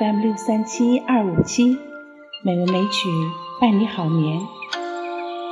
[0.00, 1.76] FM 六三七二五七，
[2.42, 3.10] 美文美曲
[3.60, 4.40] 伴你好眠。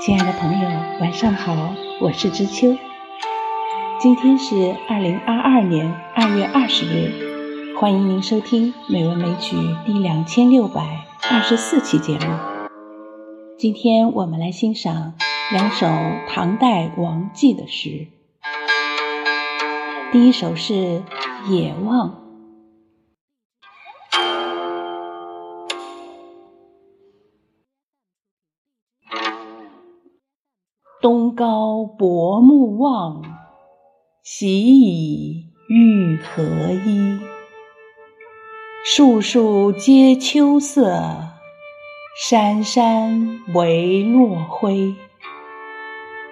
[0.01, 0.69] 亲爱的朋友，
[1.03, 2.75] 晚上好，我是知秋。
[4.01, 9.55] 今天是二零二二年二月二十日，欢迎您收听《美文美曲》
[9.85, 12.27] 第两千六百二十四期节目。
[13.59, 15.13] 今天我们来欣赏
[15.53, 15.87] 两首
[16.27, 18.07] 唐代王绩的诗。
[20.11, 21.03] 第一首是
[21.51, 22.09] 《野望》。
[31.01, 33.23] 东皋薄暮望，
[34.25, 37.21] 喜以欲何依？
[38.85, 41.01] 树树皆秋色，
[42.29, 44.97] 山山唯落晖。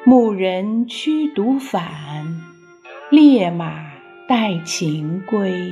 [0.05, 2.43] 牧人驱犊返，
[3.09, 3.93] 猎马
[4.29, 5.71] 带禽归。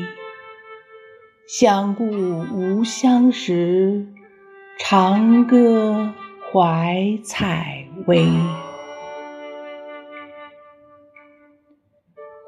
[1.48, 4.06] 相顾无相识，
[4.78, 6.14] 长歌
[6.52, 8.24] 怀采薇。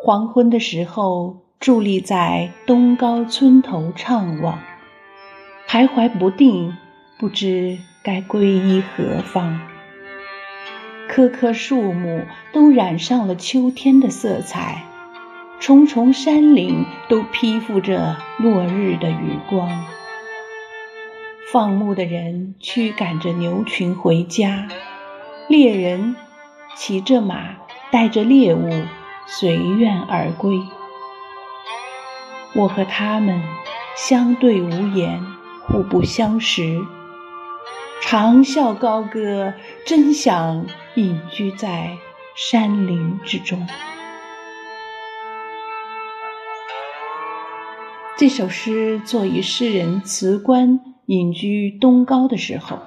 [0.06, 4.60] 黄昏的时候，伫立在东高村头怅望，
[5.66, 6.76] 徘徊不定，
[7.18, 9.58] 不知该皈依何方。
[11.08, 14.84] 棵棵树木都染上了秋天的色彩，
[15.58, 19.86] 重重山岭都披覆着落日的余光。
[21.50, 24.68] 放牧的人驱赶着牛群回家，
[25.48, 26.14] 猎人
[26.76, 27.56] 骑着马，
[27.90, 28.70] 带着猎物。
[29.28, 30.62] 随愿而归，
[32.54, 33.42] 我和他们
[33.96, 35.20] 相对无言，
[35.66, 36.80] 互不相识，
[38.00, 39.52] 长啸高歌，
[39.84, 41.98] 真想隐居在
[42.36, 43.66] 山林之中。
[48.16, 52.78] 这首诗作于诗人辞官隐居东高的时候，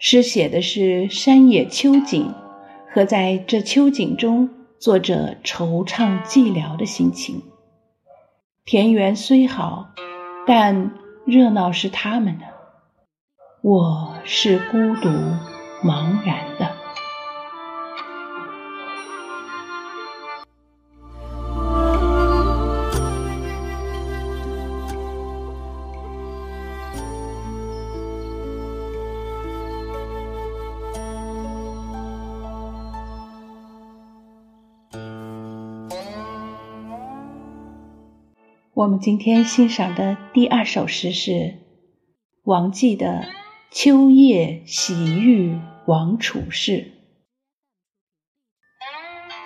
[0.00, 2.34] 诗写的是山野秋景
[2.92, 4.50] 和在这秋景中。
[4.78, 7.42] 作者惆怅寂寥的心情。
[8.64, 9.88] 田园虽好，
[10.46, 10.90] 但
[11.24, 12.44] 热闹是他们的，
[13.62, 15.08] 我是孤独
[15.82, 16.73] 茫然的。
[38.74, 41.58] 我们今天欣赏的第二首诗是
[42.42, 43.06] 王绩的
[43.70, 46.72] 《秋夜喜遇王处士》。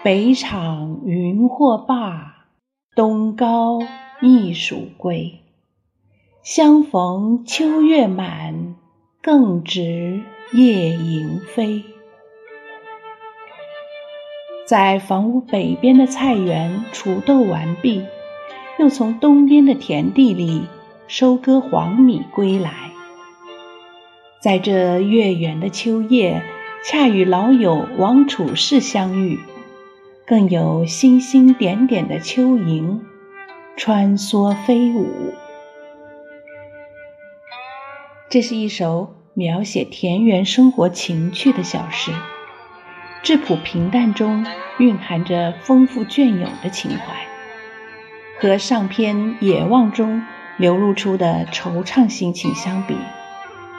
[0.03, 2.47] 北场云或罢，
[2.97, 3.81] 东高
[4.23, 5.41] 驿属归。
[6.43, 8.77] 相逢秋月满，
[9.21, 10.23] 更值
[10.55, 11.85] 夜莺飞。
[14.67, 18.07] 在房屋北边的菜园锄豆完毕。
[18.79, 20.67] 又从东边的田地里
[21.09, 22.93] 收割黄米归来，
[24.41, 26.45] 在这月圆的秋夜，
[26.85, 29.41] 恰与老友王处士相遇，
[30.25, 33.05] 更有星星点点的秋萤
[33.77, 35.35] 穿梭飞舞。
[38.31, 42.13] 这是一首描写田园生活情趣的小诗，
[43.25, 44.47] 质朴平淡中
[44.79, 47.28] 蕴含着丰富隽永的情怀。
[48.41, 50.23] 和上篇《野望》中
[50.59, 52.97] 流露出的惆怅心情相比，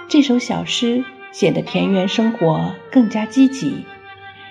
[0.09, 3.85] 这首小诗显得田园生活更加积极，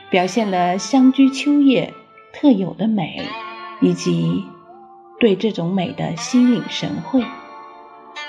[0.08, 1.92] 表现了乡居秋夜
[2.32, 3.28] 特有的美，
[3.82, 4.46] 以及
[5.20, 7.22] 对这种美的心领神会。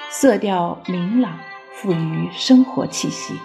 [0.09, 1.39] 色调明朗，
[1.75, 3.35] 富于生活气息。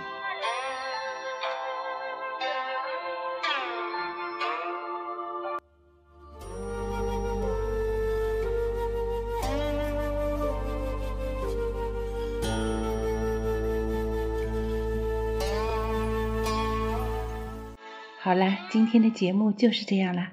[18.24, 20.32] 好啦，今天的节目就是这样啦，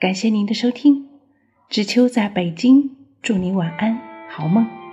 [0.00, 1.06] 感谢您的收听，
[1.68, 2.90] 知秋在北京，
[3.22, 4.83] 祝您晚安，好梦。